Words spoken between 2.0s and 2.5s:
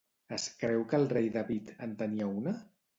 tenia